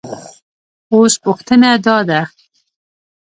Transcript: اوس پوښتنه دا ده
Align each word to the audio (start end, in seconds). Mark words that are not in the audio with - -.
اوس 0.93 1.13
پوښتنه 1.23 1.69
دا 1.85 1.97
ده 2.09 2.21